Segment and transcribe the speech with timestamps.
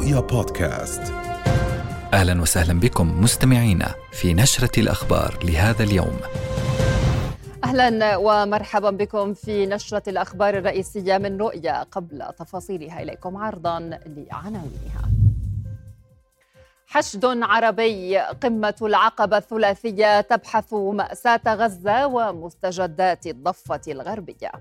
[0.00, 1.12] رؤيا بودكاست
[2.12, 6.16] أهلا وسهلا بكم مستمعينا في نشرة الأخبار لهذا اليوم.
[7.64, 15.10] أهلا ومرحبا بكم في نشرة الأخبار الرئيسية من رؤيا قبل تفاصيلها إليكم عرضا لعناوينها.
[16.86, 24.52] حشد عربي قمة العقبة الثلاثية تبحث مأساة غزة ومستجدات الضفة الغربية.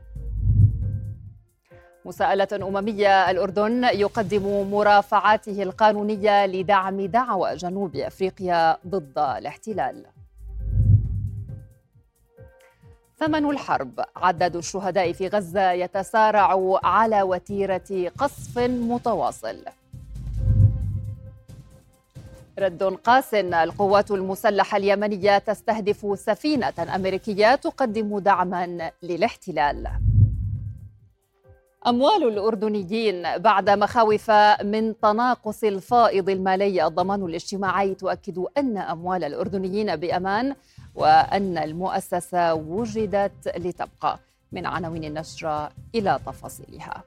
[2.10, 10.06] مساءلة أممية الأردن يقدم مرافعاته القانونية لدعم دعوى جنوب أفريقيا ضد الاحتلال.
[13.18, 14.00] ثمن الحرب.
[14.16, 19.58] عدد الشهداء في غزة يتسارع على وتيرة قصف متواصل.
[22.60, 23.34] رد قاس.
[23.34, 29.88] القوات المسلحة اليمنية تستهدف سفينة أمريكية تقدم دعما للاحتلال.
[31.90, 34.32] أموال الأردنيين بعد مخاوف
[34.64, 40.56] من تناقص الفائض المالي الضمان الاجتماعي تؤكد أن أموال الأردنيين بأمان
[40.96, 44.20] وأن المؤسسة وجدت لتبقى.
[44.52, 47.04] من عناوين النشرة إلى تفاصيلها.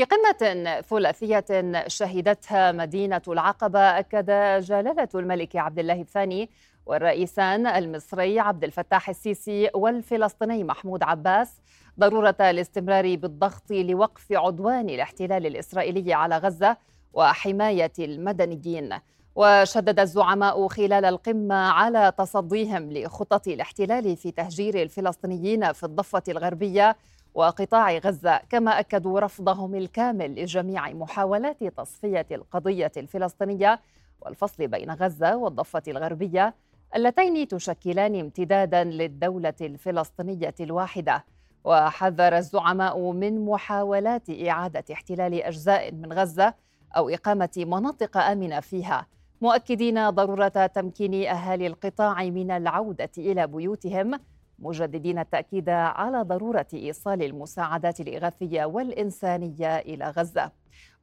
[0.00, 4.26] في قمة ثلاثية شهدتها مدينة العقبة أكد
[4.64, 6.50] جلالة الملك عبد الله الثاني
[6.86, 11.60] والرئيسان المصري عبد الفتاح السيسي والفلسطيني محمود عباس
[11.98, 16.76] ضرورة الاستمرار بالضغط لوقف عدوان الاحتلال الإسرائيلي على غزة
[17.12, 18.98] وحماية المدنيين.
[19.34, 26.96] وشدد الزعماء خلال القمة على تصديهم لخطط الاحتلال في تهجير الفلسطينيين في الضفة الغربية
[27.34, 33.80] وقطاع غزة كما أكدوا رفضهم الكامل لجميع محاولات تصفية القضية الفلسطينية
[34.20, 36.54] والفصل بين غزة والضفة الغربية
[36.96, 41.24] اللتين تشكلان امتدادا للدولة الفلسطينية الواحدة.
[41.64, 46.54] وحذر الزعماء من محاولات إعادة احتلال أجزاء من غزة
[46.96, 49.06] أو إقامة مناطق آمنة فيها.
[49.40, 54.20] مؤكدين ضرورة تمكين أهالي القطاع من العودة إلى بيوتهم
[54.60, 60.50] مجددين التأكيد على ضرورة إيصال المساعدات الإغاثية والإنسانية إلى غزة.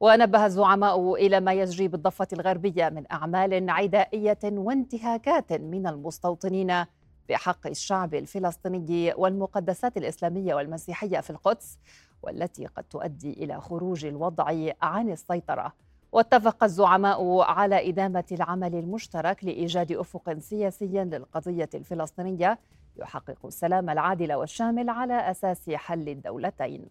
[0.00, 6.84] ونبه الزعماء إلى ما يجري بالضفة الغربية من أعمال عدائية وانتهاكات من المستوطنين
[7.28, 11.78] بحق الشعب الفلسطيني والمقدسات الإسلامية والمسيحية في القدس
[12.22, 15.72] والتي قد تؤدي إلى خروج الوضع عن السيطرة.
[16.12, 22.58] واتفق الزعماء على إدامة العمل المشترك لإيجاد أفق سياسي للقضية الفلسطينية
[22.98, 26.84] يحقق السلام العادل والشامل على أساس حل الدولتين.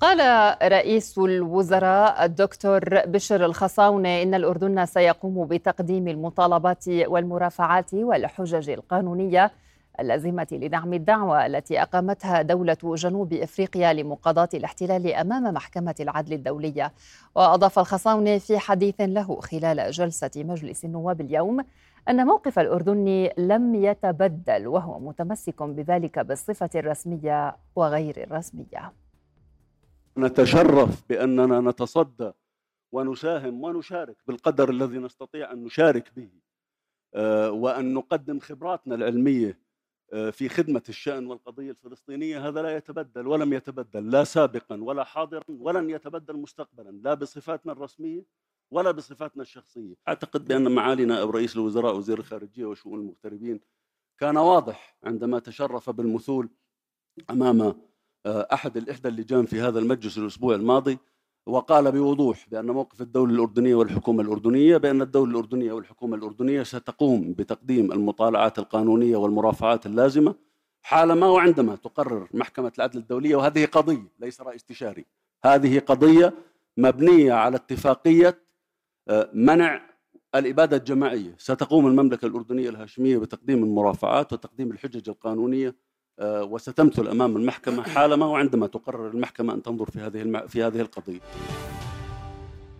[0.00, 0.20] قال
[0.72, 9.50] رئيس الوزراء الدكتور بشر الخصاونة إن الأردن سيقوم بتقديم المطالبات والمرافعات والحجج القانونية
[10.00, 16.92] اللازمة لدعم الدعوة التي أقامتها دولة جنوب إفريقيا لمقاضاة الاحتلال أمام محكمة العدل الدولية
[17.34, 21.64] وأضاف الخصاونة في حديث له خلال جلسة مجلس النواب اليوم
[22.08, 28.92] أن موقف الأردن لم يتبدل وهو متمسك بذلك بالصفة الرسمية وغير الرسمية.
[30.18, 32.32] نتشرف بأننا نتصدى
[32.92, 36.30] ونساهم ونشارك بالقدر الذي نستطيع أن نشارك به
[37.14, 39.58] آه، وأن نقدم خبراتنا العلمية
[40.12, 42.48] آه، في خدمة الشأن والقضية الفلسطينية.
[42.48, 48.24] هذا لا يتبدل ولم يتبدل لا سابقا ولا حاضرا ولن يتبدل مستقبلا لا بصفاتنا الرسمية
[48.70, 49.94] ولا بصفاتنا الشخصية.
[50.08, 53.60] أعتقد بأن معالي نائب رئيس الوزراء وزير الخارجية وشؤون المغتربين
[54.18, 56.48] كان واضح عندما تشرف بالمثول
[57.30, 57.60] أمام
[58.26, 60.98] آه، أحد الإحدى اللجان في هذا المجلس الأسبوع الماضي
[61.46, 67.92] وقال بوضوح بأن موقف الدولة الأردنية والحكومة الأردنية بأن الدولة الأردنية والحكومة الأردنية ستقوم بتقديم
[67.92, 70.34] المطالعات القانونية والمرافعات اللازمة
[70.82, 73.36] حالما وعندما تقرر محكمة العدل الدولية.
[73.36, 75.06] وهذه قضية ليس رأي استشاري.
[75.44, 76.34] هذه قضية
[76.76, 78.38] مبنية على اتفاقية
[79.32, 79.80] منع
[80.34, 81.34] الإبادة الجماعية.
[81.38, 85.74] ستقوم المملكة الأردنية الهاشمية بتقديم المرافعات وتقديم الحجج القانونية
[86.18, 91.20] آه، وستمثل أمام المحكمة حالما وعندما تقرر المحكمة أن تنظر في هذه في هذه القضية.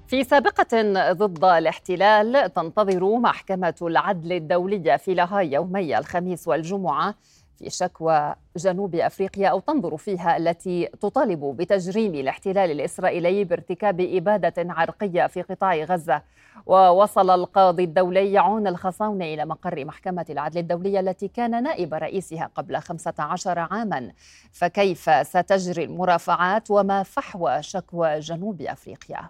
[0.06, 0.82] في سابقة
[1.12, 7.14] ضد الاحتلال تنتظر محكمة العدل الدولية في لاهاي يومي الخميس والجمعة
[7.60, 15.26] في شكوى جنوب أفريقيا أو تنظر فيها التي تطالب بتجريم الاحتلال الإسرائيلي بارتكاب إبادة عرقية
[15.26, 16.22] في قطاع غزة.
[16.66, 22.76] ووصل القاضي الدولي عون الخصاونة إلى مقر محكمة العدل الدولية التي كان نائب رئيسها قبل
[22.76, 24.12] 15 عاما.
[24.52, 29.20] فكيف ستجري المرافعات وما فحوى شكوى جنوب أفريقيا؟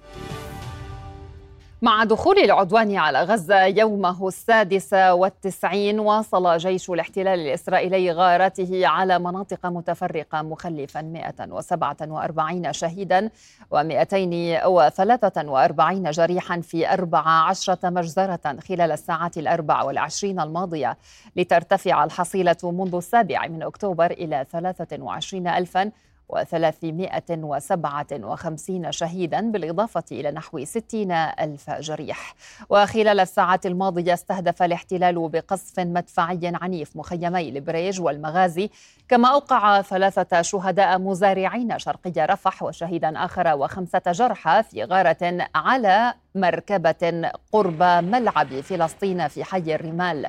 [1.83, 9.67] مع دخول العدوان على غزة يومه السادس والتسعين واصل جيش الاحتلال الإسرائيلي غارته على مناطق
[9.67, 13.31] متفرقة مخلفا 147 شهيدا
[13.75, 20.97] و243 جريحا في 14 مجزرة خلال الساعات الأربع والعشرين الماضية.
[21.37, 25.91] لترتفع الحصيلة منذ السابع من أكتوبر إلى 23 ألفا
[26.31, 32.35] و357 شهيدا بالإضافة إلى نحو 60 ألف جريح.
[32.71, 38.71] وخلال الساعات الماضية استهدف الاحتلال بقصف مدفعي عنيف مخيمي البريج والمغازي.
[39.09, 47.31] كما أوقع ثلاثة شهداء مزارعين شرقي رفح وشهيدا آخر وخمسة جرحى في غارة على مركبة
[47.53, 50.27] قرب ملعب فلسطين في حي الرمال.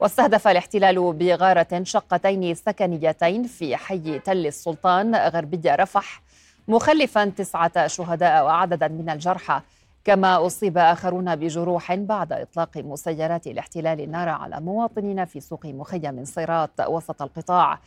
[0.00, 6.22] واستهدف الاحتلال بغارة شقتين سكنيتين في حي تل السلطان غربي رفح
[6.68, 9.60] مخلفا تسعة شهداء وعددا من الجرحى.
[10.04, 16.70] كما أصيب آخرون بجروح بعد إطلاق مسيرات الاحتلال النار على مواطنين في سوق مخيم صيرات
[16.86, 17.78] وسط القطاع.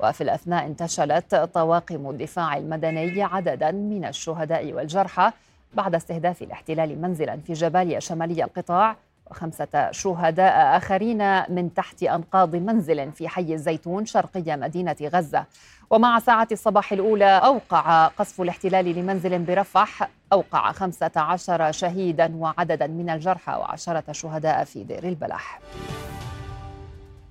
[0.00, 5.30] وفي الأثناء انتشلت طواقم الدفاع المدني عددا من الشهداء والجرحى
[5.74, 8.96] بعد استهداف الاحتلال منزلا في جباليا شمالي القطاع.
[9.30, 15.44] وخمسة شهداء آخرين من تحت أنقاض منزل في حي الزيتون شرقي مدينة غزة.
[15.90, 23.10] ومع ساعة الصباح الأولى أوقع قصف الاحتلال لمنزل برفح أوقع خمسة عشر شهيدا وعددا من
[23.10, 25.60] الجرحى وعشرة شهداء في دير البلح.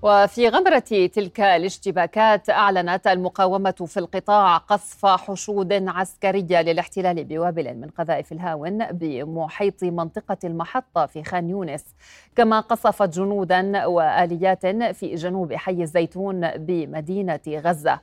[0.07, 0.79] وفي غمرة
[1.13, 9.83] تلك الاشتباكات أعلنت المقاومة في القطاع قصف حشود عسكرية للاحتلال بوابل من قذائف الهاون بمحيط
[9.83, 11.85] منطقة المحطة في خان يونس.
[12.35, 14.65] كما قصفت جنودا وآليات
[14.95, 17.99] في جنوب حي الزيتون بمدينة غزة.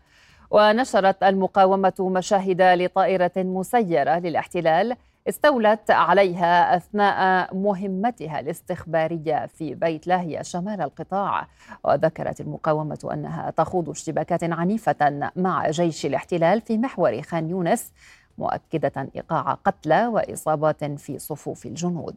[0.50, 4.96] ونشرت المقاومة مشاهد لطائرة مسيرة للاحتلال
[5.28, 11.48] استولت عليها أثناء مهمتها الاستخبارية في بيت لاهيا شمال القطاع.
[11.84, 17.92] وذكرت المقاومة أنها تخوض اشتباكات عنيفة مع جيش الاحتلال في محور خان يونس
[18.38, 22.16] مؤكدة إيقاع قتلى وإصابات في صفوف الجنود.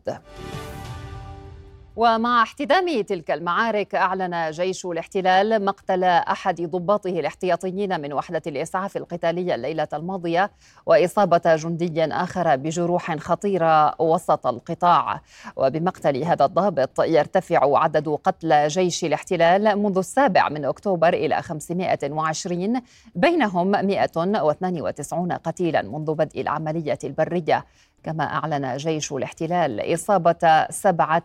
[1.96, 9.56] ومع احتدام تلك المعارك أعلن جيش الاحتلال مقتل أحد ضباطه الاحتياطيين من وحدة الإسعاف القتالية
[9.56, 10.52] الليلة الماضية
[10.86, 15.22] وإصابة جندي آخر بجروح خطيرة وسط القطاع.
[15.56, 22.82] وبمقتل هذا الضابط يرتفع عدد قتلى جيش الاحتلال منذ السابع من أكتوبر إلى 520
[23.16, 27.66] بينهم 192 قتيلا منذ بدء العملية البرية.
[28.06, 31.24] كما أعلن جيش الاحتلال إصابة سبعة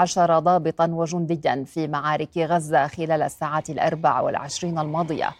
[0.00, 5.30] عشر ضابطا وجنديا في معارك غزة خلال الساعات الأربع والعشرين الماضية.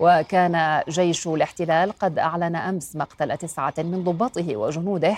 [0.00, 5.16] وكان جيش الاحتلال قد أعلن أمس مقتل تسعة من ضباطه وجنوده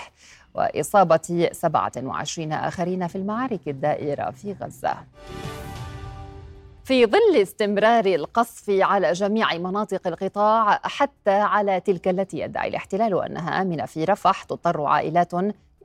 [0.53, 4.93] وإصابة 27 آخرين في المعارك الدائرة في غزة.
[6.85, 13.61] في ظل استمرار القصف على جميع مناطق القطاع حتى على تلك التي يدعي الاحتلال أنها
[13.61, 15.33] آمنة في رفح تضطر عائلات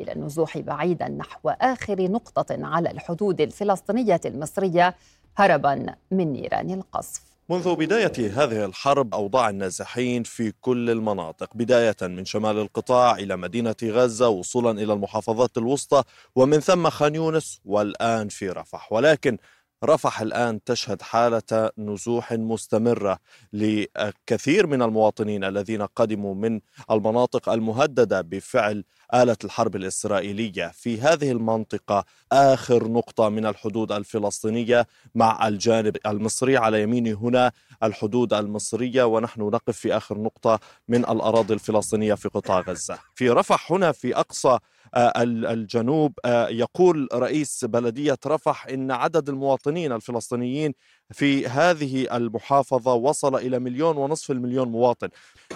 [0.00, 4.96] إلى النزوح بعيدا نحو آخر نقطة على الحدود الفلسطينية المصرية
[5.36, 7.22] هربا من نيران القصف.
[7.48, 13.76] منذ بداية هذه الحرب أوضاع النازحين في كل المناطق بداية من شمال القطاع إلى مدينة
[13.84, 16.02] غزة وصولا إلى المحافظات الوسطى
[16.36, 18.92] ومن ثم خان يونس والآن في رفح.
[18.92, 19.38] ولكن
[19.84, 23.18] رفح الآن تشهد حالة نزوح مستمرة
[23.52, 26.60] لكثير من المواطنين الذين قدموا من
[26.90, 28.84] المناطق المهددة بفعل
[29.14, 30.72] آلة الحرب الإسرائيلية.
[30.74, 36.56] في هذه المنطقة آخر نقطة من الحدود الفلسطينية مع الجانب المصري.
[36.56, 40.58] على يميني هنا الحدود المصرية ونحن نقف في آخر نقطة
[40.88, 42.98] من الأراضي الفلسطينية في قطاع غزة.
[43.14, 44.58] في رفح هنا في أقصى
[44.96, 50.74] الجنوب آه، يقول رئيس بلدية رفح إن عدد المواطنين الفلسطينيين
[51.12, 55.08] في هذه المحافظة وصل إلى مليون ونصف المليون مواطن.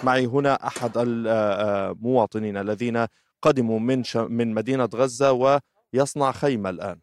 [0.04, 3.06] معي هنا أحد المواطنين الذين
[3.42, 5.60] قدموا من من مدينة غزة
[5.94, 7.00] ويصنع خيمة الآن.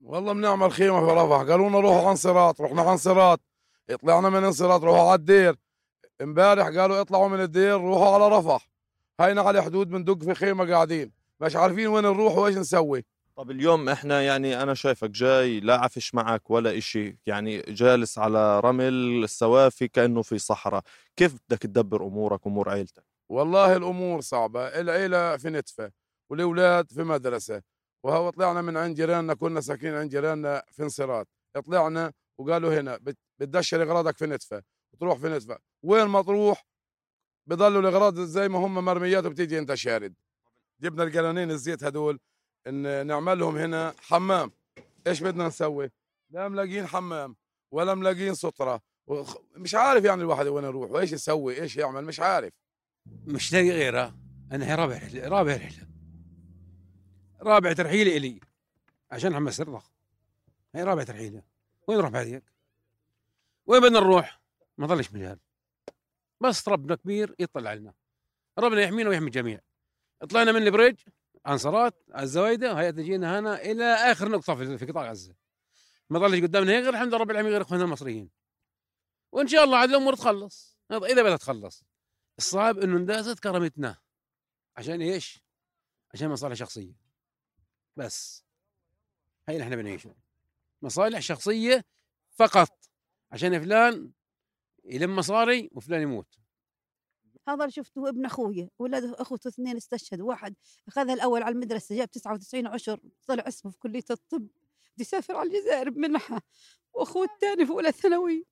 [0.00, 1.50] والله بنعمل خيمة في رفح.
[1.50, 3.40] قالوا لنا روحوا عن صراط رحنا عن صراط
[4.02, 5.56] طلعنا من انصراط روحوا على الدير.
[6.22, 8.68] امبارح قالوا اطلعوا من الدير روحوا على رفح.
[9.20, 11.23] هينا على حدود بندق في خيمة قاعدين.
[11.40, 13.04] مش عارفين وين نروح وإيش نسوي.
[13.36, 18.60] طب اليوم إحنا يعني أنا شايفك جاي لا عفش معك ولا إشي يعني جالس على
[18.60, 20.82] رمل السوافي كأنه في صحراء.
[21.16, 25.90] كيف بدك تدبر أمورك أمور عيلتك؟ والله الأمور صعبة العيلة في نتفة
[26.30, 27.62] والأولاد في مدرسة
[28.04, 31.28] وهو طلعنا من عند جيراننا كنا ساكنين عند جيراننا في انصراط.
[31.66, 32.98] طلعنا وقالوا هنا
[33.38, 34.62] بتدشر إغراضك في نتفة
[34.92, 35.58] وتروح في نتفة.
[35.82, 36.66] وين ما تروح
[37.46, 40.14] بضلوا الإغراض زي ما هم مرميات وبتيجي أنت شارد.
[40.84, 42.20] جبنا القلانين الزيت هدول
[42.66, 44.52] إن نعمل لهم هنا حمام.
[45.06, 45.90] إيش بدنا نسوي؟
[46.30, 47.36] لا ملاقيين حمام
[47.70, 52.20] ولا ملاقيين ستره وخ- مش عارف يعني الواحد وين يروح وإيش يسوي إيش يعمل مش
[52.20, 52.52] عارف.
[53.06, 54.16] مش لاقي غيرها
[54.52, 55.88] أنا هي رابع رحلة رابع رحلة.
[57.40, 58.40] رابع ترحيلة إلي
[59.10, 59.88] عشان محمد سرخ
[60.74, 61.42] هي رابع ترحيلة.
[61.88, 62.44] وين نروح بعد هيك؟
[63.66, 64.40] وين بدنا نروح؟
[64.78, 65.38] ما ضلش مجال.
[66.40, 67.94] بس ربنا كبير يطلع لنا.
[68.58, 69.60] ربنا يحمينا ويحمي الجميع.
[70.30, 70.96] طلعنا من البريج
[71.46, 75.34] على الزوايده وهي تجينا هنا إلى آخر نقطة في في قطاع غزة.
[76.10, 78.30] ما ضلش قدامنا هيك غير الحمد لله رب العالمين غير إخواننا المصريين.
[79.32, 80.78] وإن شاء الله عاد الأمور تخلص.
[80.92, 81.84] إذا بدها تخلص
[82.38, 83.96] الصعب إنه اندازت كرامتنا.
[84.76, 85.42] عشان إيش؟
[86.14, 86.94] عشان مصالح شخصية.
[87.96, 88.44] بس.
[89.48, 90.14] هي اللي إحنا بنعيشه.
[90.82, 91.84] مصالح شخصية
[92.30, 92.90] فقط.
[93.32, 94.10] عشان فلان
[94.84, 96.38] يلم مصاري وفلان يموت.
[97.48, 100.54] هذا اللي شفته ابن أخوي ولاد أخوته اثنين استشهدوا واحد
[100.88, 104.48] أخذها الأول على المدرسة جاب 99 عشر طلع اسمه في كلية الطب
[104.98, 106.40] يسافر على الجزائر بمنحه
[106.94, 108.46] وأخوه الثاني في أولى ثانوي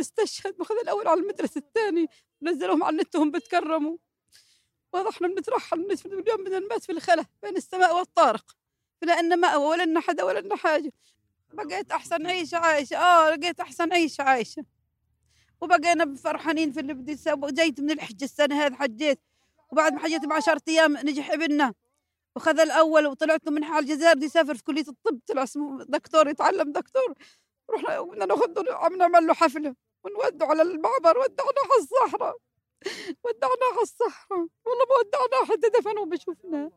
[0.00, 2.06] استشهد واخذ الأول على المدرسة الثاني
[2.42, 3.96] نزلوهم على النت وهم بتكرموا.
[4.94, 8.56] إحنا بنترحل من اليوم بدنا نبات في الخلا بين السماء والطارق
[9.00, 10.92] فلا إن مأوى ولا لنا حدا ولا لنا حاجة.
[11.52, 14.64] بقيت أحسن عيشة عايشة آه لقيت أحسن عيشة عايشة.
[15.60, 19.20] وبقينا فرحانين في اللي بدي جيت من الحج السنة هذه حجيت.
[19.72, 21.74] وبعد ما حجيت ب 10 أيام نجح ابننا.
[22.36, 25.20] وخذ الأول وطلعت له منحه على الجزائر بده يسافر في كلية الطب.
[25.26, 27.14] طلع اسمه دكتور يتعلم دكتور.
[27.70, 29.74] رحنا بدنا ناخذ عم نعمل له حفلة.
[30.04, 32.36] ونودعه على المعبر ودعناه على الصحراء.
[33.24, 34.46] ودعناه على الصحراء.
[34.64, 36.70] والله ما ودعناه حتى دفنوه بشوفنا.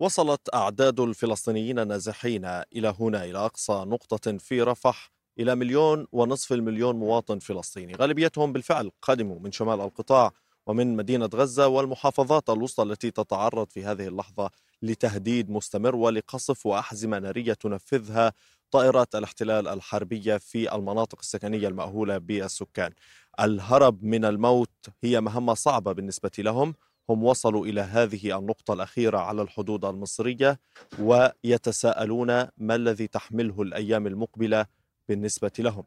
[0.00, 6.96] وصلت أعداد الفلسطينيين النازحين إلى هنا إلى أقصى نقطة في رفح إلى مليون ونصف المليون
[6.96, 7.94] مواطن فلسطيني.
[7.94, 10.32] غالبيتهم بالفعل قدموا من شمال القطاع
[10.66, 14.50] ومن مدينة غزة والمحافظات الوسطى التي تتعرض في هذه اللحظة
[14.82, 18.32] لتهديد مستمر ولقصف وأحزمة نارية تنفذها
[18.70, 22.92] طائرات الاحتلال الحربية في المناطق السكنية المأهولة بالسكان.
[23.40, 26.74] الهرب من الموت هي مهمة صعبة بالنسبة لهم.
[27.10, 30.60] هم وصلوا إلى هذه النقطة الأخيرة على الحدود المصرية
[30.98, 34.66] ويتساءلون ما الذي تحمله الأيام المقبلة
[35.08, 35.84] بالنسبة لهم.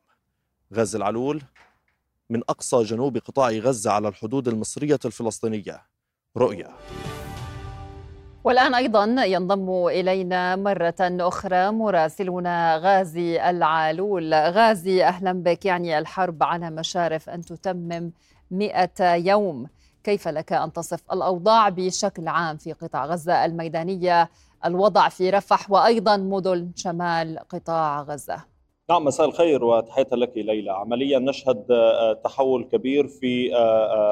[0.73, 1.41] غاز العلول
[2.29, 5.81] من أقصى جنوب قطاع غزة على الحدود المصرية الفلسطينية.
[6.37, 6.69] رؤية
[8.43, 15.65] والآن أيضا ينضم إلينا مرة أخرى مراسلنا غازي العالول غازي أهلا بك.
[15.65, 18.11] يعني الحرب على مشارف أن تتمم
[18.51, 19.67] مئة يوم.
[20.03, 24.29] كيف لك أن تصف الأوضاع بشكل عام في قطاع غزة الميدانية؟
[24.65, 28.56] الوضع في رفح وأيضا مدن شمال قطاع غزة.
[28.89, 30.71] نعم مساء الخير وتحية لك ليلى.
[30.71, 31.65] عمليا نشهد
[32.23, 33.57] تحول كبير في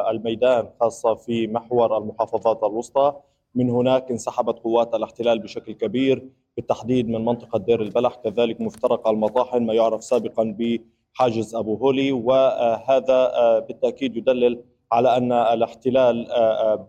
[0.09, 3.13] الميدان خاصة في محور المحافظات الوسطى.
[3.55, 9.65] من هناك انسحبت قوات الاحتلال بشكل كبير بالتحديد من منطقة دير البلح كذلك مفترق المطاحن
[9.65, 12.11] ما يعرف سابقا بحاجز أبو هولي.
[12.11, 16.27] وهذا بالتأكيد يدلل على أن الاحتلال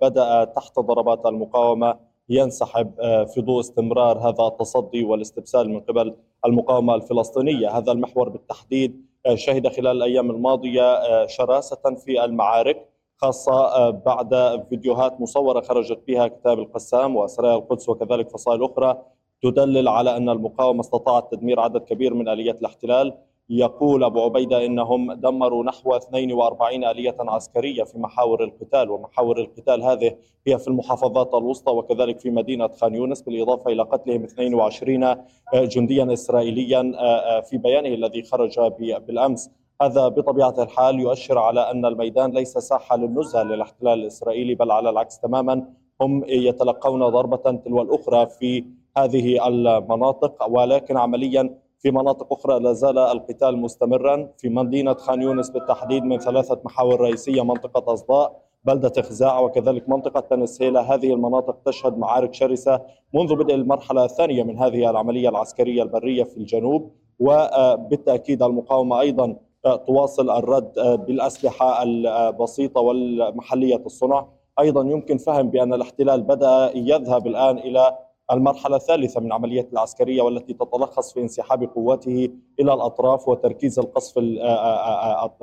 [0.03, 2.95] بدأ تحت ضربات المقاومة ينسحب
[3.35, 6.15] في ضوء استمرار هذا التصدي والاستبسال من قبل
[6.47, 7.79] المقاومة الفلسطينية.
[7.79, 16.01] هذا المحور بالتحديد شهد خلال الأيام الماضية شراسة في المعارك خاصة بعد فيديوهات مصورة خرجت
[16.09, 19.03] بها كتاب القسام وسرايا القدس وكذلك فصائل أخرى
[19.43, 23.15] تدلل على أن المقاومة استطاعت تدمير عدد كبير من آليات الاحتلال.
[23.51, 30.17] يقول أبو عبيدة إنهم دمروا نحو 42 آلية عسكرية في محاور القتال ومحاور القتال هذه
[30.47, 35.17] هي في المحافظات الوسطى وكذلك في مدينة خان يونس بالإضافة إلى قتلهم 22
[35.55, 36.83] جنديا إسرائيليا
[37.41, 38.61] في بيانه الذي خرج
[39.07, 39.51] بالأمس.
[39.83, 45.21] هذا بطبيعة الحال يؤشر على أن الميدان ليس ساحة للنزهة للاحتلال الإسرائيلي بل على العكس
[45.21, 45.69] تماما.
[46.01, 48.65] هم يتلقون ضربة تلو الأخرى في
[48.97, 54.29] هذه المناطق ولكن عمليا في مناطق أخرى لا زال القتال مستمرا.
[54.39, 60.21] في مدينة خان يونس بالتحديد من ثلاثة محاور رئيسية منطقة أصداء بلدة خزاع وكذلك منطقة
[60.21, 62.81] تنسهيلة هذه المناطق تشهد معارك شرسة
[63.15, 66.91] منذ بدء المرحلة الثانية من هذه العملية العسكرية البرية في الجنوب.
[67.19, 69.37] وبالتأكيد المقاومة أيضا
[69.87, 70.73] تواصل الرد
[71.07, 74.27] بالأسلحة البسيطة والمحلية الصنع.
[74.61, 77.99] أيضا يمكن فهم بأن الاحتلال بدأ يذهب الآن إلى
[78.33, 82.29] المرحلة الثالثة من عملية العسكرية والتي تتلخص في انسحاب قواته
[82.61, 84.19] إلى الأطراف وتركيز القصف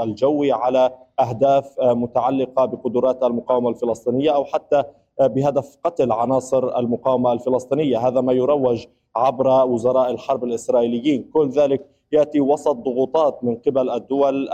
[0.01, 4.83] الجوي على أهداف متعلقة بقدرات المقاومة الفلسطينية أو حتى
[5.19, 8.07] بهدف قتل عناصر المقاومة الفلسطينية.
[8.07, 8.85] هذا ما يروج
[9.15, 11.29] عبر وزراء الحرب الإسرائيليين.
[11.33, 14.49] كل ذلك يأتي وسط ضغوطات من قبل الدول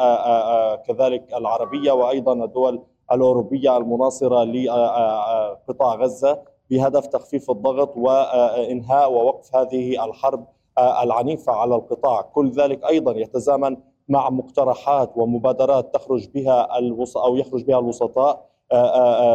[0.87, 2.81] كذلك العربية وأيضا الدول
[3.11, 6.58] الأوروبية المناصرة لقطاع غزة.
[6.69, 10.45] بهدف تخفيف الضغط وإنهاء ووقف هذه الحرب
[10.79, 13.77] العنيفة على القطاع، كل ذلك أيضا يتزامن
[14.09, 18.49] مع مقترحات ومبادرات تخرج بها الوس أو يخرج بها الوسطاء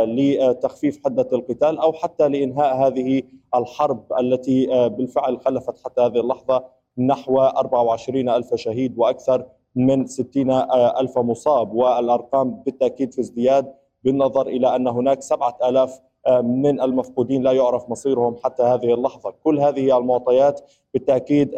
[0.05, 3.23] لتخفيف حدة القتال أو حتى لإنهاء هذه
[3.55, 6.65] الحرب التي بالفعل خلفت حتى هذه اللحظة
[6.99, 10.51] نحو 24 ألف شهيد وأكثر من 60
[11.01, 11.75] ألف مصاب.
[11.75, 13.75] والأرقام بالتأكيد في ازدياد
[14.05, 16.01] بالنظر إلى أن هناك 7000
[16.43, 19.35] من المفقودين لا يعرف مصيرهم حتى هذه اللحظة.
[19.45, 20.61] كل هذه المعطيات
[20.95, 21.53] بالتأكيد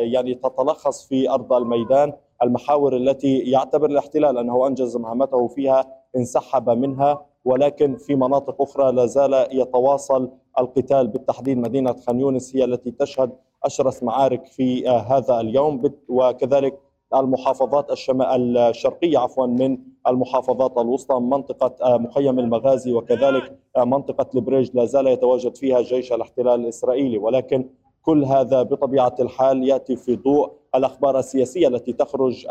[0.00, 2.12] يعني تتلخص في أرض الميدان
[2.42, 5.84] المحاور التي يعتبر الاحتلال أنه أنجز مهمته فيها
[6.16, 11.58] انسحب منها ولكن في مناطق أخرى لا زال يتواصل القتال بالتحديد.
[11.58, 13.30] مدينة خان يونس هي التي تشهد
[13.64, 16.78] أشرس معارك في هذا اليوم وكذلك
[17.14, 25.56] المحافظات الشرقية عفوا من المحافظات الوسطى منطقة مخيم المغازي وكذلك منطقة البريج لا زال يتواجد
[25.56, 27.68] فيها جيش الاحتلال الإسرائيلي ولكن
[28.02, 32.46] كل هذا بطبيعة الحال يأتي في ضوء الأخبار السياسية التي تخرج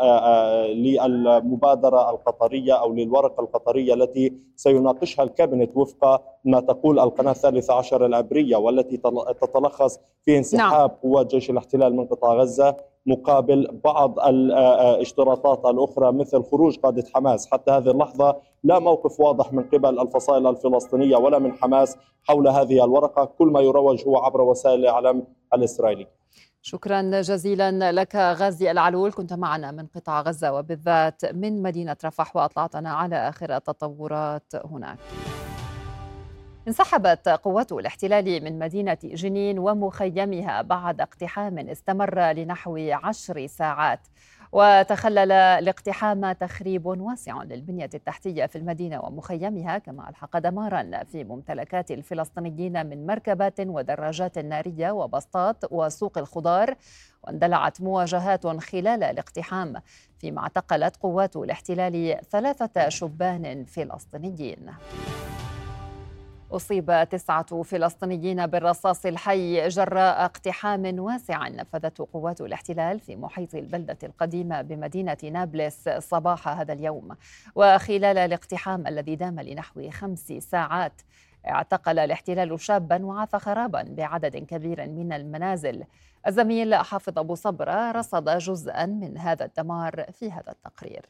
[0.72, 8.56] للمبادرة القطرية أو للورقة القطرية التي سيناقشها الكابينت وفق ما تقول القناة الثالثة عشر العبرية
[8.56, 8.96] والتي
[9.40, 10.98] تتلخص في انسحاب نعم.
[11.02, 17.50] قوات جيش الاحتلال من قطاع غزة مقابل بعض الاشتراطات الأخرى مثل خروج قادة حماس.
[17.52, 22.84] حتى هذه اللحظة لا موقف واضح من قبل الفصائل الفلسطينية ولا من حماس حول هذه
[22.84, 23.24] الورقة.
[23.24, 26.06] كل ما يروج هو عبر وسائل الإعلام الإسرائيلي.
[26.62, 29.12] شكرا جزيلا لك غازي العلول.
[29.12, 34.98] كنت معنا من قطاع غزة وبالذات من مدينة رفح وأطلعتنا على آخر التطورات هناك.
[36.68, 44.00] انسحبت قوات الاحتلال من مدينة جنين ومخيمها بعد اقتحام استمر لنحو عشر ساعات.
[44.52, 52.86] وتخلل الاقتحام تخريب واسع للبنية التحتية في المدينة ومخيمها كما ألحق دمارا في ممتلكات الفلسطينيين
[52.86, 56.74] من مركبات ودراجات نارية وبسطات وسوق الخضار.
[57.24, 59.74] واندلعت مواجهات خلال الاقتحام
[60.18, 64.70] فيما اعتقلت قوات الاحتلال ثلاثة شبان فلسطينيين.
[66.52, 74.62] أصيب تسعة فلسطينيين بالرصاص الحي جراء اقتحام واسع نفذته قوات الاحتلال في محيط البلدة القديمة
[74.62, 77.16] بمدينة نابلس صباح هذا اليوم.
[77.54, 81.02] وخلال الاقتحام الذي دام لنحو خمس ساعات
[81.48, 85.84] اعتقل الاحتلال شابا وعاث خرابا بعدد كبير من المنازل.
[86.26, 91.06] الزميل حافظ أبو صبرة رصد جزءا من هذا الدمار في هذا التقرير.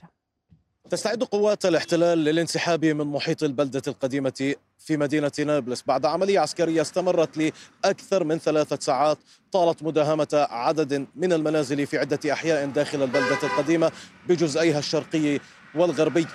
[0.91, 5.83] تستعد قوات الاحتلال للانسحاب من محيط البلدة القديمة في مدينة نابلس.
[5.87, 7.53] بعد عملية عسكرية استمرت
[7.85, 9.19] لأكثر من ثلاثة ساعات
[9.53, 13.93] طالت مداهمة عدد من المنازل في عدة أحياء داخل البلدة القديمة
[14.29, 15.41] بجزئيها الشرقي
[15.75, 16.27] والغربي.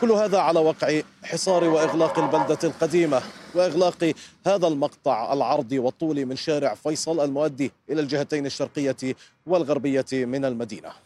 [0.00, 3.22] كل هذا على وقع حصار وإغلاق البلدة القديمة
[3.54, 4.12] وإغلاق
[4.46, 8.96] هذا المقطع العرضي والطولي من شارع فيصل المؤدي إلى الجهتين الشرقية
[9.46, 11.03] والغربية من المدينة.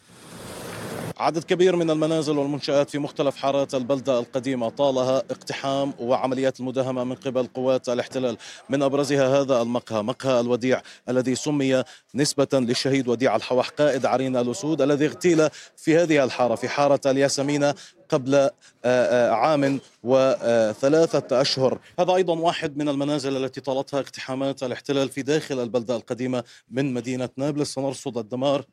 [1.19, 7.15] عدد كبير من المنازل والمنشآت في مختلف حارات البلدة القديمة طالها اقتحام وعمليات المداهمة من
[7.15, 8.37] قبل قوات الاحتلال.
[8.69, 14.83] من أبرزها هذا المقهى مقهى الوديع الذي سمي نسبة للشهيد وديع الحوح قائد عرين الأسود
[14.83, 17.75] الذي اغتيل في هذه الحارة في حارة الياسمينة
[18.09, 18.51] قبل آه،
[18.85, 21.79] آه، عام وثلاثة أشهر.
[21.99, 27.29] هذا أيضا واحد من المنازل التي طالتها اقتحامات الاحتلال في داخل البلدة القديمة من مدينة
[27.37, 27.75] نابلس.
[27.75, 28.65] سنرصد الدمار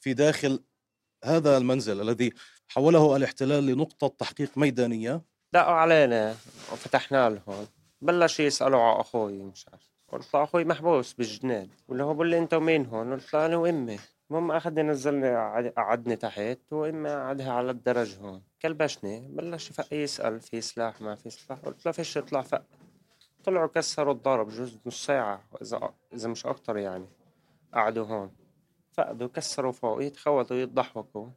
[0.00, 0.60] في داخل
[1.24, 2.32] هذا المنزل الذي
[2.68, 6.30] حوله الاحتلال لنقطة تحقيق ميدانية؟ دقوا علينا.
[6.72, 7.66] وفتحنا لهم
[8.00, 9.92] بلش يسألوا على أخوي مش عارف.
[10.12, 13.56] قلت له أخوي محبوس بالجناد واللي هو بقول لي أنت ومين هون؟ قلت له أنا
[13.56, 13.98] وأمي.
[14.30, 15.36] المهم أخذني نزلني
[15.76, 18.42] قعدني تحت وأمي قعدها على الدرج هون.
[18.62, 19.28] كلبشني.
[19.28, 21.58] بلش يسأل في سلاح ما في سلاح.
[21.58, 22.62] قلت له فيش يطلع فق
[23.44, 25.44] طلعوا كسروا الضرب جوز نص ساعة.
[25.62, 27.06] إذا إذا مش أكتر يعني.
[27.74, 28.30] قعدوا هون.
[28.92, 31.28] فقدوا كسروا فوق يتخوتوا يتضحكوا.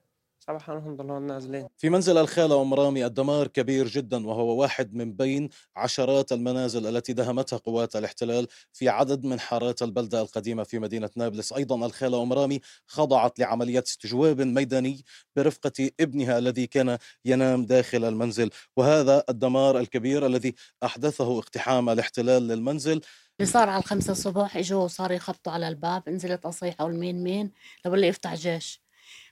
[0.50, 5.14] صباح لهم ضلوا نازلين في منزل الخالة أم رامي الدمار كبير جدا وهو واحد من
[5.14, 11.10] بين عشرات المنازل التي دهمتها قوات الاحتلال في عدد من حارات البلدة القديمة في مدينة
[11.16, 11.54] نابلس.
[11.54, 15.04] أيضا الخالة أم رامي خضعت لعملية استجواب ميداني
[15.36, 18.50] برفقة ابنها الذي كان ينام داخل المنزل.
[18.78, 23.02] وهذا الدمار الكبير الذي أحدثه اقتحام الاحتلال للمنزل.
[23.40, 27.52] اللي صار على الخمسة الصبح إجوا وصار يخبطوا على الباب نزلت أصيح أقول مين مين
[27.86, 28.85] لو لي افتح جيش.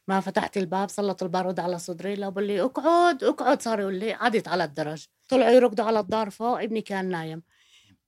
[0.08, 4.48] ما فتحت الباب سلط البارود على صدري لو لي اقعد اقعد صار يقول لي عدت
[4.48, 5.06] على الدرج.
[5.30, 7.44] طلعوا يركضوا على الدار فوق ابني كان نايم.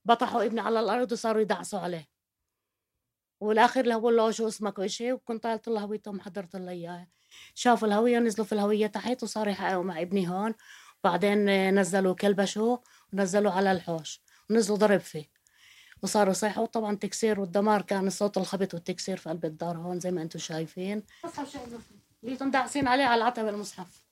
[0.06, 2.08] بطحوا ابني على الأرض وصاروا يدعسوا عليه.
[3.42, 7.08] والآخر له له شو اسمك وشي وكنت طالت له هويته محضرت له اياه
[7.56, 10.54] شافوا الهوية نزلوا في الهوية تحت وصاروا يحققوا مع ابني هون.
[11.04, 11.46] بعدين
[11.80, 12.78] نزلوا كلبشوا
[13.14, 14.22] ونزلوا على الحوش.
[14.50, 15.35] ونزلوا ضرب فيه.
[16.06, 16.64] وصاروا يصيحوا.
[16.64, 21.04] وطبعا تكسير والدمار كان صوت الخبط والتكسير في قلب الدار هون زي ما أنتم شايفين.
[22.24, 24.06] لقيتهم داعسين عليه على العتبة المصحف.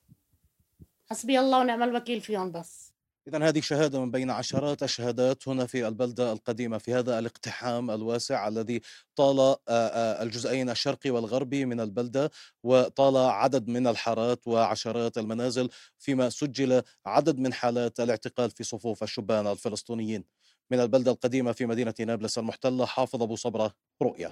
[1.09, 2.93] حسبي الله ونعم الوكيل فيهم بس.
[3.27, 8.47] إذا هذه شهادة من بين عشرات الشهادات هنا في البلدة القديمة في هذا الاقتحام الواسع
[8.47, 8.81] الذي
[9.15, 12.31] طال آه، آه، الجزئين الشرقي والغربي من البلدة
[12.63, 19.47] وطال عدد من الحارات وعشرات المنازل فيما سجل عدد من حالات الاعتقال في صفوف الشبان
[19.47, 20.23] الفلسطينيين.
[20.73, 24.31] من البلدة القديمة في مدينة نابلس المحتلة حافظ أبو صبرة رؤيا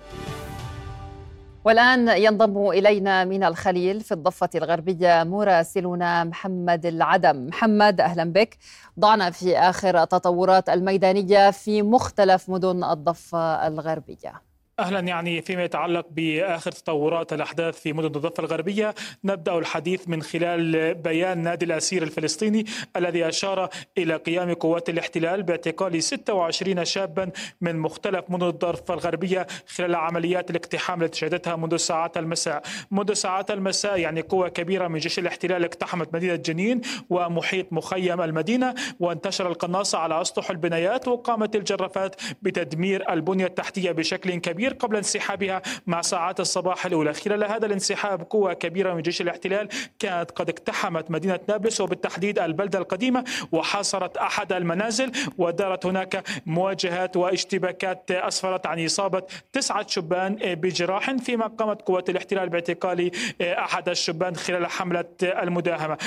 [1.65, 7.47] والآن ينضم إلينا من الخليل في الضفة الغربية مراسلنا محمد العدم.
[7.47, 8.57] محمد أهلا بك.
[8.99, 14.50] ضعنا في آخر التطورات الميدانية في مختلف مدن الضفة الغربية.
[14.81, 18.95] أهلا يعني فيما يتعلق بآخر تطورات الأحداث في مدن الضفة الغربية.
[19.23, 22.65] نبدأ الحديث من خلال بيان نادي الأسير الفلسطيني
[22.95, 27.29] الذي أشار إلى قيام قوات الاحتلال باعتقال 26 شابا
[27.61, 32.61] من مختلف مدن الضفة الغربية خلال عمليات الاقتحام التي شهدتها منذ ساعات المساء.
[32.91, 38.75] منذ ساعات المساء يعني قوة كبيرة من جيش الاحتلال اقتحمت مدينة جنين ومحيط مخيم المدينة
[38.99, 44.70] وانتشر القناصه على أسطح البنايات وقامت الجرافات بتدمير البنية التحتية بشكل كبير.
[44.71, 47.13] كبير قبل انسحابها مع ساعات الصباح الأولى.
[47.13, 49.67] خلال هذا الانسحاب قوة كبيرة من جيش الاحتلال
[49.99, 58.11] كانت قد اقتحمت مدينة نابلس وبالتحديد البلدة القديمة وحاصرت أحد المنازل ودارت هناك مواجهات واشتباكات
[58.11, 65.05] أسفرت عن إصابة تسعة شبان بجراح فيما قامت قوات الاحتلال باعتقال أحد الشبان خلال حملة
[65.23, 65.97] المداهمة.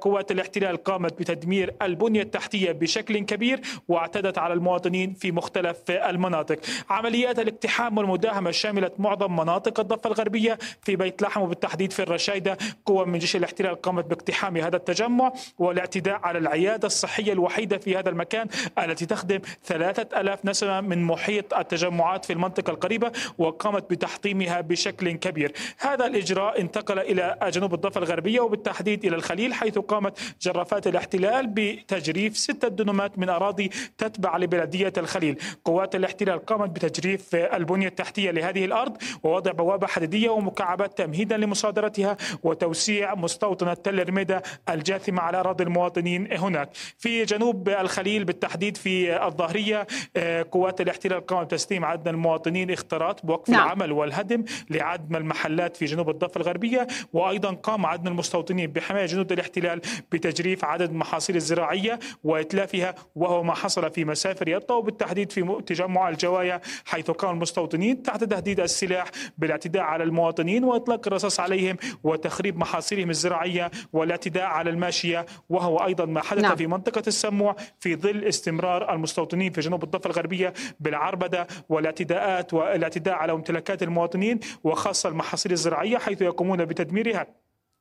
[0.00, 6.58] قوات الاحتلال قامت بتدمير البنية التحتية بشكل كبير واعتدت على المواطنين في مختلف المناطق.
[6.90, 12.58] عمليات الاقتحام الاقتحام والمداهمة شملت معظم مناطق الضفة الغربية في بيت لحم وبالتحديد في الرشايدة
[12.86, 18.08] قوة من جيش الاحتلال قامت باقتحام هذا التجمع والاعتداء على العيادة الصحية الوحيدة في هذا
[18.08, 18.48] المكان
[18.78, 25.52] التي تخدم ثلاثة ألاف نسمة من محيط التجمعات في المنطقة القريبة وقامت بتحطيمها بشكل كبير.
[25.78, 32.36] هذا الإجراء انتقل إلى جنوب الضفة الغربية وبالتحديد إلى الخليل حيث قامت جرافات الاحتلال بتجريف
[32.36, 35.38] ستة دنومات من أراضي تتبع لبلدية الخليل.
[35.64, 43.14] قوات الاحتلال قامت بتجريف البنية التحتية لهذه الأرض ووضع بوابة حديدية ومكعبات تمهيدا لمصادرتها وتوسيع
[43.14, 50.46] مستوطنة تل رميدة الجاثمة على أراضي المواطنين هناك في جنوب الخليل بالتحديد في الظهرية آه،
[50.50, 53.66] قوات الاحتلال قامت بتسليم عدد المواطنين اختراط بوقف نعم.
[53.66, 59.32] العمل والهدم لعدد من المحلات في جنوب الضفة الغربية وأيضا قام عدد المستوطنين بحماية جنود
[59.32, 59.80] الاحتلال
[60.12, 66.60] بتجريف عدد المحاصيل الزراعية وإتلافها وهو ما حصل في مسافر يطأ وبالتحديد في تجمع الجوايا
[66.86, 73.70] حيث قام المستوطنين تحت تهديد السلاح بالاعتداء على المواطنين وإطلاق الرصاص عليهم وتخريب محاصيلهم الزراعية
[73.92, 76.56] والاعتداء على الماشية وهو أيضا ما حدث نعم.
[76.56, 83.32] في منطقة السموع في ظل استمرار المستوطنين في جنوب الضفة الغربية بالعربدة والاعتداءات والاعتداء على
[83.32, 87.26] ممتلكات المواطنين وخاصة المحاصيل الزراعية حيث يقومون بتدميرها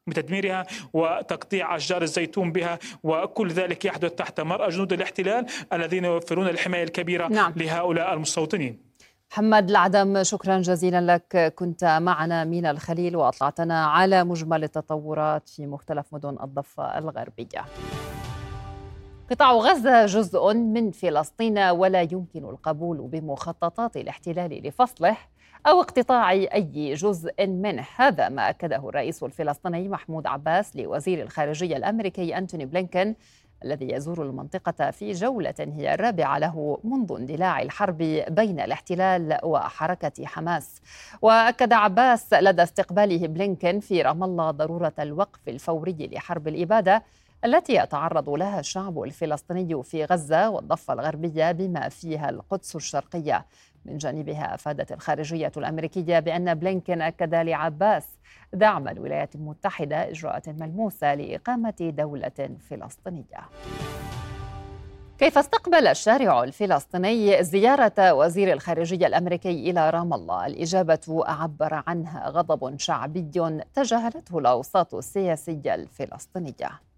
[0.08, 6.84] بتدميرها وتقطيع أشجار الزيتون بها وكل ذلك يحدث تحت مرأى جنود الاحتلال الذين يوفرون الحماية
[6.84, 7.54] الكبيرة نعم.
[7.56, 8.95] لهؤلاء المستوطنين
[9.32, 16.06] محمد العدم شكرا جزيلا لك كنت معنا من الخليل وأطلعتنا على مجمل التطورات في مختلف
[16.14, 17.66] مدن الضفة الغربية.
[19.32, 25.18] قطاع غزة جزء من فلسطين ولا يمكن القبول بمخططات الاحتلال لفصله
[25.68, 32.38] أو اقتطاع أي جزء منه، هذا ما أكده الرئيس الفلسطيني محمود عباس لوزير الخارجية الأمريكي
[32.38, 33.16] أنتوني بلينكن
[33.66, 37.98] الذي يزور المنطقة في جولة هي الرابعة له منذ اندلاع الحرب
[38.30, 40.82] بين الاحتلال وحركة حماس.
[41.22, 47.04] وأكد عباس لدى استقباله بلينكن في رام الله ضرورة الوقف الفوري لحرب الإبادة
[47.46, 53.46] التي يتعرض لها الشعب الفلسطيني في غزة والضفة الغربية بما فيها القدس الشرقية.
[53.86, 58.08] من جانبها أفادت الخارجية الأمريكية بأن بلينكن أكد لعباس
[58.54, 63.50] دعم الولايات المتحدة إجراءات ملموسة لإقامة دولة فلسطينية.
[65.18, 72.80] كيف استقبل الشارع الفلسطيني زيارة وزير الخارجية الأمريكي إلى رام الله؟ الإجابة عبر عنها غضب
[72.80, 73.22] شعبي
[73.74, 76.95] تجاهلته الأوساط السياسية الفلسطينية.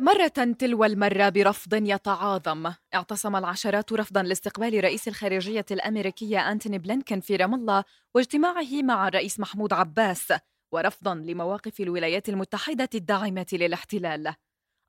[0.00, 2.72] مرة تلو المرة برفض يتعاظم.
[2.94, 7.84] اعتصم العشرات رفضا لاستقبال رئيس الخارجية الأمريكية أنتوني بلينكن في رام الله
[8.14, 10.32] واجتماعه مع الرئيس محمود عباس
[10.72, 14.34] ورفضا لمواقف الولايات المتحدة الداعمة للاحتلال.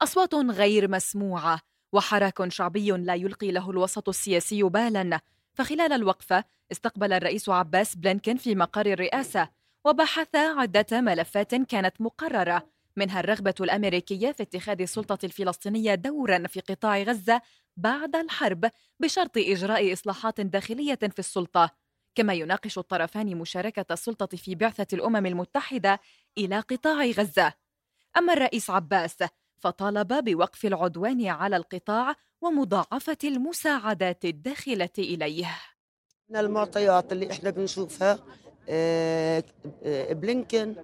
[0.02, 1.60] أصوات غير مسموعة
[1.93, 5.19] وحراك شعبي لا يلقي له الوسط السياسي بالا.
[5.54, 9.50] فخلال الوقفة استقبل الرئيس عباس بلينكن في مقر الرئاسة
[9.86, 12.81] وبحث عدة ملفات كانت مقررة.
[12.98, 17.42] منها الرغبة الأمريكية في اتخاذ السلطة الفلسطينية دورا في قطاع غزة
[17.78, 21.70] بعد الحرب بشرط إجراء إصلاحات داخلية في السلطة.
[22.16, 26.00] كما يناقش الطرفان مشاركة السلطة في بعثة الأمم المتحدة
[26.38, 27.54] إلى قطاع غزة.
[28.18, 29.18] أما الرئيس عباس
[29.60, 35.58] فطالب بوقف العدوان على القطاع ومضاعفة المساعدات الداخلة إليه.
[36.30, 38.20] من المعطيات اللي إحنا بنشوفها
[40.13, 40.76] بلينكن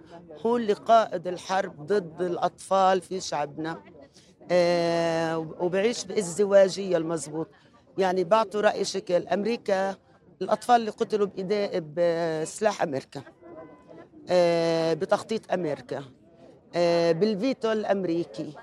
[0.46, 3.82] هو اللي قائد الحرب ضد الأطفال في شعبنا.
[4.52, 7.48] آه، وبعيش بالازدواجية المزبوط.
[7.98, 9.28] يعني بعطوا رأي شكل.
[9.28, 9.96] أمريكا
[10.42, 13.22] الأطفال اللي قتلوا بإيدي بسلاح أمريكا.
[14.94, 16.04] بتخطيط أمريكا.
[17.14, 18.54] بالفيتو الأمريكي.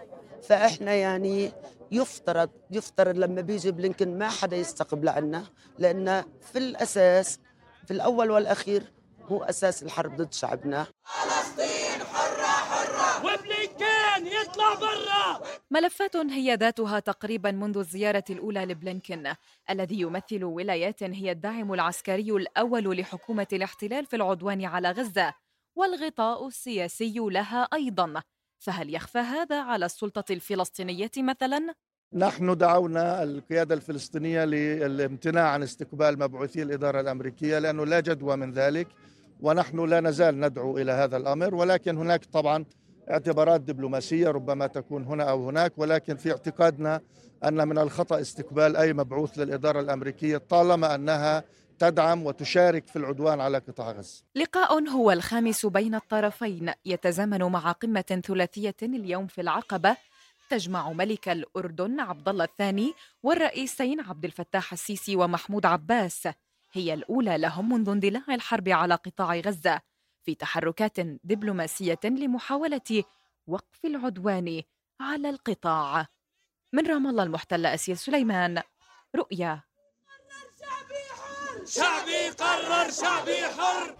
[0.42, 1.52] فإحنا يعني
[1.90, 5.44] يفترض يفترض لما بيجي بلينكن ما حدا يستقبل عنا
[5.78, 7.38] لأن في الأساس
[7.86, 8.92] في الأول والأخير
[9.28, 10.86] هو أساس الحرب ضد شعبنا.
[11.04, 15.40] فلسطين حرة حرة وبلينكين يطلع برا!
[15.70, 19.32] ملفات هي ذاتها تقريبا منذ الزيارة الأولى لبلينكين
[19.70, 25.34] الذي يمثل ولايات هي الداعم العسكري الأول لحكومة الاحتلال في العدوان على غزة
[25.76, 28.22] والغطاء السياسي لها أيضا.
[28.58, 31.74] فهل يخفى هذا على السلطة الفلسطينية مثلا؟
[32.12, 38.88] نحن دعونا القيادة الفلسطينية للامتناع عن استقبال مبعوثي الإدارة الأمريكية لأنه لا جدوى من ذلك.
[39.44, 42.64] ونحن لا نزال ندعو إلى هذا الأمر ولكن هناك طبعا
[43.10, 47.00] اعتبارات دبلوماسية ربما تكون هنا أو هناك ولكن في اعتقادنا
[47.44, 51.44] أن من الخطأ استقبال أي مبعوث للإدارة الأمريكية طالما أنها
[51.78, 54.22] تدعم وتشارك في العدوان على قطاع غزة.
[54.34, 56.72] لقاء هو الخامس بين الطرفين.
[56.84, 59.96] يتزامن مع قمة ثلاثية اليوم في العقبة.
[60.50, 66.28] تجمع ملك الأردن عبد الله الثاني والرئيسين عبد الفتاح السيسي ومحمود عباس.
[66.76, 69.80] هي الأولى لهم منذ اندلاع الحرب على قطاع غزة
[70.22, 73.04] في تحركات دبلوماسية لمحاولة
[73.46, 74.62] وقف العدوان
[75.00, 76.06] على القطاع.
[76.72, 78.62] من رام الله المحتلة أسيل سليمان
[79.16, 79.62] رؤيا.
[81.66, 83.96] شعبي قرر شعبي حر!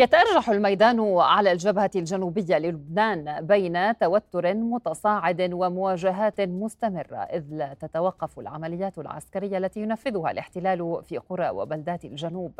[0.00, 8.98] يتأرجح الميدان على الجبهة الجنوبية للبنان بين توتر متصاعد ومواجهات مستمرة إذ لا تتوقف العمليات
[8.98, 12.52] العسكرية التي ينفذها الاحتلال في قرى وبلدات الجنوب.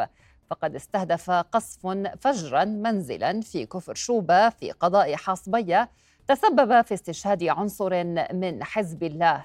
[0.51, 1.87] فقد استهدف قصف
[2.21, 5.89] فجرا منزلا في كفر شوبة في قضاء حاصبية
[6.29, 9.45] تسبب في استشهاد عنصر من حزب الله.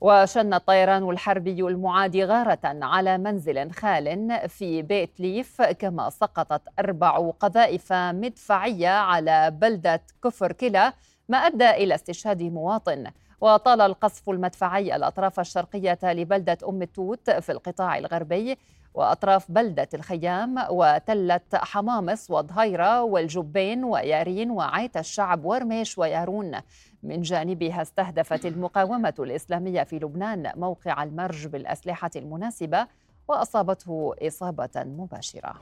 [0.00, 7.92] وشن الطيران الحربي المعادي غارة على منزل خال في بيت ليف كما سقطت أربع قذائف
[7.92, 10.92] مدفعية على بلدة كفر كلا
[11.28, 13.06] ما أدى إلى استشهاد مواطن.
[13.40, 18.58] وطال القصف المدفعي الأطراف الشرقية لبلدة أم التوت في القطاع الغربي.
[18.98, 26.52] وأطراف بلدة الخيام وتلة حمامص وضهيرة والجبين ويارين وعيت الشعب ورميش ويارون.
[27.02, 32.86] من جانبها استهدفت المقاومة الإسلامية في لبنان موقع المرج بالأسلحة المناسبة
[33.28, 35.54] وأصابته إصابة مباشرة.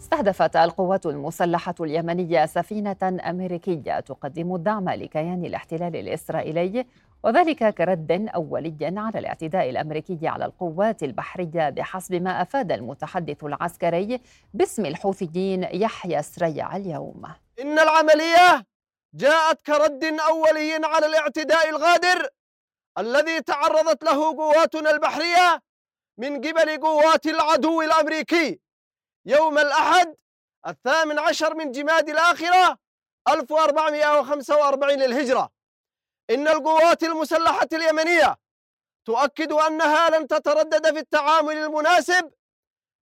[0.00, 6.86] استهدفت القوات المسلحة اليمنية سفينة أمريكية تقدم الدعم لكيان الاحتلال الإسرائيلي
[7.22, 14.20] وذلك كرد أولي على الاعتداء الأمريكي على القوات البحرية بحسب ما أفاد المتحدث العسكري
[14.54, 17.22] باسم الحوثيين يحيى سريع اليوم.
[17.60, 18.66] إن العملية
[19.14, 22.28] جاءت كرد أولي على الاعتداء الغادر
[22.98, 25.62] الذي تعرضت له قواتنا البحرية
[26.18, 28.60] من قبل قوات العدو الأمريكي.
[29.26, 30.14] يوم الأحد
[30.66, 32.78] الثامن عشر من جماد الآخرة
[33.28, 35.55] 1445 للهجرة.
[36.30, 38.36] إن القوات المسلحة اليمنية
[39.04, 42.32] تؤكد أنها لن تتردد في التعامل المناسب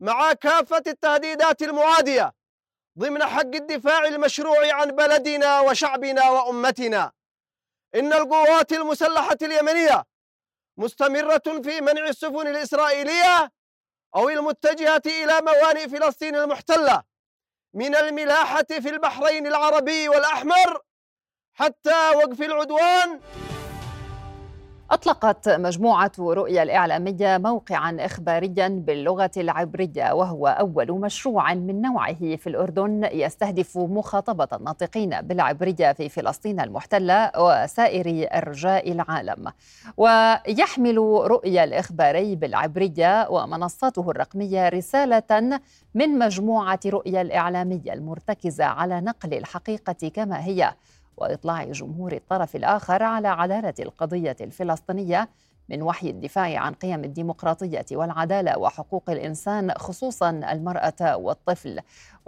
[0.01, 2.35] مع كافة التهديدات المعادية
[2.99, 7.13] ضمن حق الدفاع المشروع عن بلدنا وشعبنا وأمتنا.
[7.95, 10.05] إن القوات المسلحة اليمنية
[10.77, 13.53] مستمرة في منع السفن الإسرائيلية
[14.17, 17.03] أو المتجهة إلى موانئ فلسطين المحتلة
[17.75, 20.83] من الملاحة في البحرين العربي والأحمر
[21.55, 23.21] حتى وقف العدوان.
[24.91, 33.09] أطلقت مجموعة رؤيا الإعلامية موقعا إخباريا باللغة العبرية وهو أول مشروع من نوعه في الأردن
[33.13, 39.53] يستهدف مخاطبة الناطقين بالعبرية في فلسطين المحتلة وسائر أرجاء العالم.
[39.97, 45.61] ويحمل رؤيا الإخباري بالعبرية ومنصاته الرقمية رسالة
[45.95, 50.75] من مجموعة رؤيا الإعلامية المرتكزة على نقل الحقيقة كما هي.
[51.17, 55.29] وإطلاع جمهور الطرف الآخر على عدالة القضية الفلسطينية
[55.69, 61.81] من وحي الدفاع عن قيم الديمقراطية والعدالة وحقوق الإنسان خصوصا المرأة والطفل.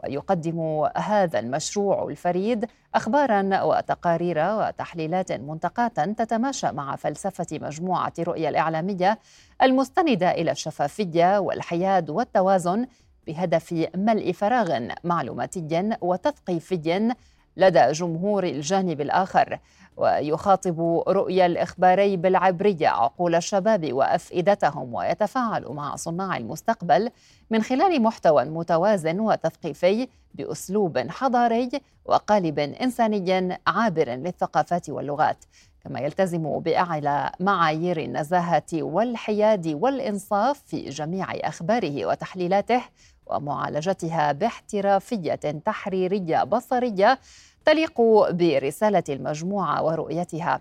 [0.05, 9.19] ويقدم هذا المشروع الفريد أخبارا وتقارير وتحليلات منتقاة تتماشى مع فلسفة مجموعة رؤية الإعلامية
[9.63, 12.87] المستندة إلى الشفافية والحياد والتوازن
[13.27, 17.15] بهدف ملء فراغ معلوماتي وتثقيفي
[17.57, 19.59] لدى جمهور الجانب الآخر
[19.97, 27.11] ويخاطب رؤيا الإخباري بالعبرية عقول الشباب وأفئدتهم ويتفاعل مع صناع المستقبل
[27.51, 31.71] من خلال محتوى متوازن وتثقيفي بأسلوب حضاري
[32.05, 35.45] وقالب إنساني عابر للثقافات واللغات.
[35.85, 42.83] كما يلتزم بأعلى معايير النزاهة والحياد والإنصاف في جميع أخباره وتحليلاته
[43.27, 45.35] ومعالجتها باحترافية
[45.65, 47.19] تحريرية بصرية
[47.65, 50.61] تليق برسالة المجموعة ورؤيتها.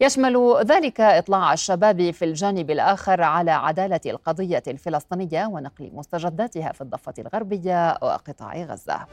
[0.00, 7.14] يشمل ذلك إطلاع الشباب في الجانب الآخر على عدالة القضية الفلسطينية ونقل مستجداتها في الضفة
[7.18, 9.06] الغربية وقطاع غزة.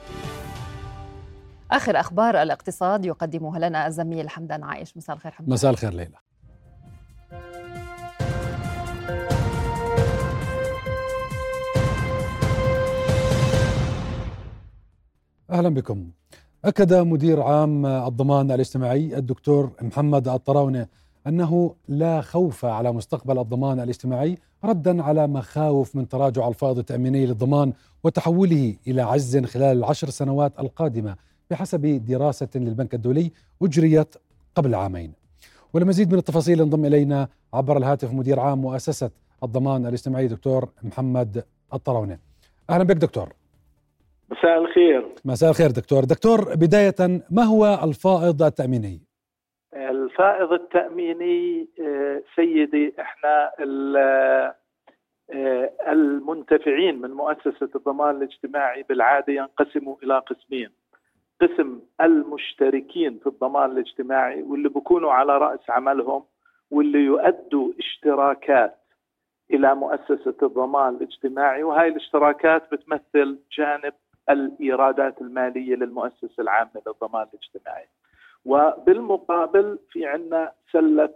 [1.71, 4.97] آخر أخبار الاقتصاد يقدمها لنا الزميل حمدان عايش.
[4.97, 5.53] مساء الخير حمدان.
[5.53, 6.17] مساء الخير ليلى.
[15.55, 16.09] أهلا بكم.
[16.65, 20.87] أكد مدير عام الضمان الاجتماعي الدكتور محمد الطراونة
[21.27, 27.73] أنه لا خوف على مستقبل الضمان الاجتماعي ردا على مخاوف من تراجع الفائض التأميني للضمان
[28.03, 31.15] وتحوله إلى عجز خلال العشر سنوات القادمة
[31.51, 34.15] بحسب دراسة للبنك الدولي أجريت
[34.55, 35.13] قبل عامين.
[35.73, 39.11] ولمزيد من التفاصيل انضم إلينا عبر الهاتف مدير عام مؤسسة
[39.43, 42.17] الضمان الاجتماعي دكتور محمد الطراونة
[42.69, 43.33] أهلا بك دكتور.
[44.31, 45.05] مساء الخير.
[45.25, 46.03] مساء الخير دكتور.
[46.03, 49.01] دكتور بداية ما هو الفائض التأميني؟
[49.73, 53.51] الفائض التأميني آه، سيدي إحنا
[55.33, 60.69] آه، المنتفعين من مؤسسة الضمان الاجتماعي بالعادة ينقسموا إلى قسمين.
[61.41, 66.23] قسم المشتركين في الضمان الاجتماعي واللي بيكونوا على رأس عملهم
[66.71, 68.77] واللي يؤدوا اشتراكات
[69.53, 71.63] إلى مؤسسة الضمان الاجتماعي.
[71.63, 73.93] وهاي الاشتراكات بتمثل جانب
[74.29, 77.87] الإيرادات المالية للمؤسسة العامة للضمان الاجتماعي.
[78.45, 81.09] وبالمقابل في عندنا سلة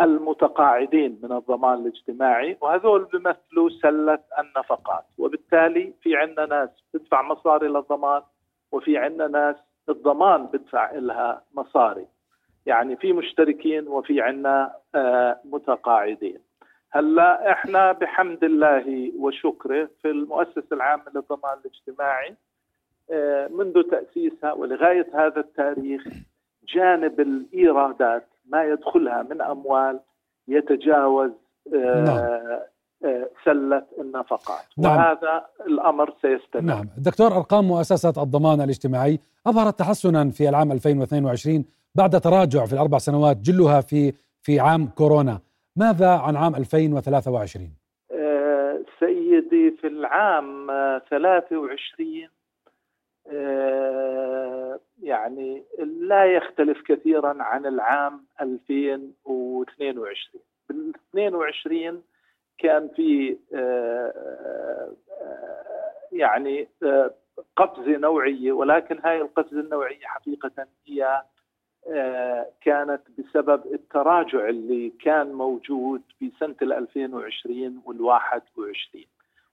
[0.00, 5.04] المتقاعدين من الضمان الاجتماعي وهذول بيمثلوا سلة النفقات.
[5.18, 8.22] وبالتالي في عندنا ناس تدفع مصاري للضمان
[8.72, 9.56] وفي عندنا ناس
[9.88, 12.06] الضمان بدفع لها مصاري.
[12.66, 16.47] يعني في مشتركين وفي عندنا آه، متقاعدين.
[16.90, 22.34] هلا إحنا بحمد الله وشكره في المؤسسة العامة للضمان الاجتماعي.
[23.10, 26.02] آه، منذ تأسيسها ولغاية هذا التاريخ
[26.74, 30.00] جانب الإيرادات ما يدخلها من أموال
[30.48, 31.30] يتجاوز
[31.74, 32.18] آه، نعم.
[33.04, 34.64] آه، سلة النفقات.
[34.78, 34.96] نعم.
[34.96, 36.62] وهذا الأمر سيستمر.
[36.62, 36.88] نعم.
[36.98, 43.36] دكتور أرقام مؤسسة الضمان الاجتماعي أظهرت تحسنا في العام 2022 بعد تراجع في الأربع سنوات
[43.36, 45.40] جلها في في عام كورونا.
[45.78, 47.70] ماذا عن عام 2023
[48.12, 50.66] آه سيدي في العام
[51.10, 52.28] 23
[53.32, 55.64] آه يعني
[56.00, 59.92] لا يختلف كثيرا عن العام 2022
[60.68, 62.02] بال 22
[62.58, 64.92] كان في آه,
[66.12, 66.68] يعني
[67.56, 71.22] قفزة نوعية ولكن هاي القفزة النوعية حقيقة هي
[72.60, 79.04] كانت بسبب التراجع اللي كان موجود في سنة 2020 وال 21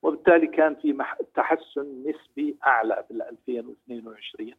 [0.04, 0.98] وبالتالي كان في
[1.36, 4.52] تحسن نسبي أعلى بال 2022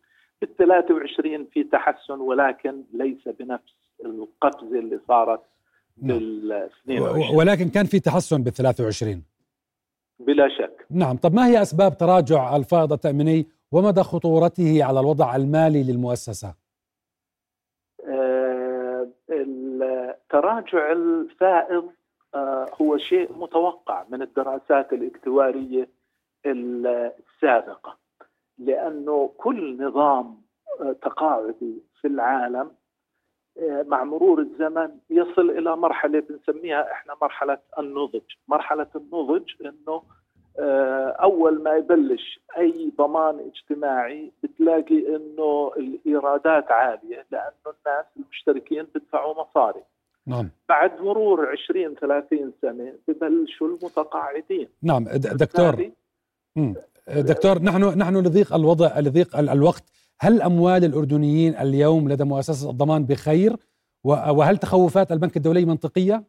[0.42, 5.40] بال 23 في تحسن ولكن ليس بنفس القفزة اللي صارت
[6.02, 6.18] نعم.
[6.18, 9.22] بال 22 ولكن كان في تحسن بال 23
[10.18, 10.86] بلا شك.
[10.90, 11.16] نعم.
[11.16, 16.65] طب ما هي أسباب تراجع الفائض التأميني؟ ومدى خطورته على الوضع المالي للمؤسسة؟
[20.30, 21.92] تراجع الفائض
[22.34, 25.88] آه، هو شيء متوقع من الدراسات الاكتواريه
[26.46, 27.96] السابقة
[28.58, 30.42] لأنه كل نظام
[30.80, 32.70] آه، تقاعدي في العالم
[33.58, 40.02] آه، مع مرور الزمن يصل إلى مرحلة بنسميها إحنا مرحلة النضج، مرحلة النضج إنه
[41.20, 49.82] أول ما يبلش أي ضمان اجتماعي بتلاقي إنه الإيرادات عالية لأنه الناس المشتركين بدفعوا مصاري.
[50.26, 50.50] نعم.
[50.68, 54.68] بعد مرور 20 30 سنة ببلشوا المتقاعدين.
[54.82, 55.90] نعم دكتور.
[57.08, 59.84] دكتور نحن نحن لضيق الوضع لضيق الوقت.
[60.20, 63.56] هل اموال الأردنيين اليوم لدى مؤسسة الضمان بخير؟
[64.04, 66.24] وهل تخوفات البنك الدولي منطقية؟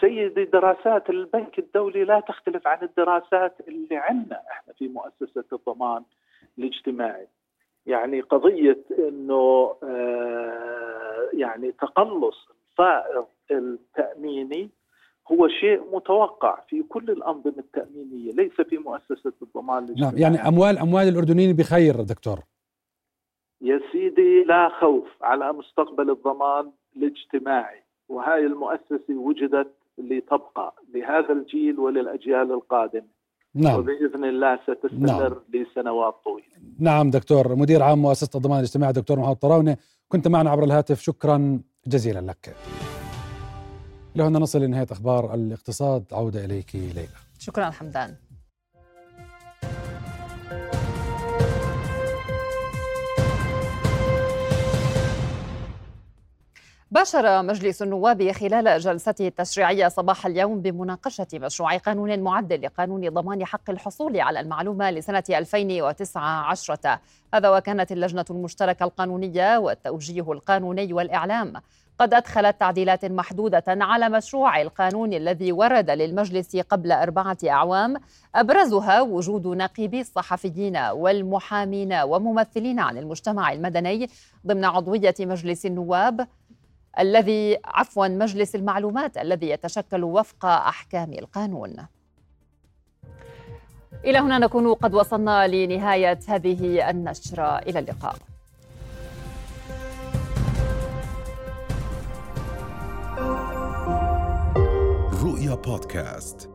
[0.00, 6.02] سيدي دراسات البنك الدولي لا تختلف عن الدراسات اللي عندنا إحنا في مؤسسة الضمان
[6.58, 7.26] الاجتماعي.
[7.90, 14.70] يعني قضية إنه آه، يعني تقلص الفائض التأميني
[15.32, 21.08] هو شيء متوقع في كل الأنظمة التأمينية ليس في مؤسسة الضمان نعم يعني أموال أموال
[21.08, 22.38] الأردنيين بخير دكتور.
[23.60, 32.52] يا سيدي لا خوف على مستقبل الضمان الاجتماعي وهاي المؤسسة وجدت لتبقى لهذا الجيل وللأجيال
[32.52, 33.19] القادمة.
[33.54, 35.36] نعم وبإذن الله ستستمر نعم.
[35.54, 36.74] لسنوات طويلة.
[36.78, 39.76] نعم دكتور مدير عام مؤسسة الضمان الاجتماعي دكتور محمد طراونه
[40.08, 42.56] كنت معنا عبر الهاتف شكرا جزيلا لك.
[44.16, 47.08] لهنا نصل لنهاية أخبار الاقتصاد عودة إليك ليلى.
[47.38, 48.14] شكرا حمدان.
[56.92, 63.70] باشر مجلس النواب خلال جلسته التشريعية صباح اليوم بمناقشة مشروع قانون معدل لقانون ضمان حق
[63.70, 66.98] الحصول على المعلومة لسنة 2019
[67.34, 71.52] هذا وكانت اللجنة المشتركة القانونية والتوجيه القانوني والإعلام.
[71.98, 77.96] قد أدخلت تعديلات محدودة على مشروع القانون الذي ورد للمجلس قبل أربعة أعوام
[78.34, 84.08] أبرزها وجود نقيبي الصحفيين والمحامين وممثلين عن المجتمع المدني
[84.46, 86.26] ضمن عضوية مجلس النواب.
[86.98, 91.76] الذي عفوا مجلس المعلومات الذي يتشكل وفق أحكام القانون.
[94.04, 98.16] إلى هنا نكون قد وصلنا لنهاية هذه النشرة إلى اللقاء.
[105.22, 106.50] رؤيا بودكاست